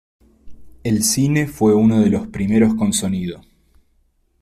[0.83, 3.39] El cine fue uno de los primeros con sonido.